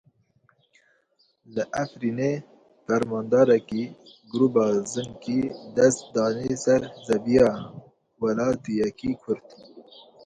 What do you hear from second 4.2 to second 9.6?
grûpa Zinkî dest danî ser zeviya welatiyekî Kurd.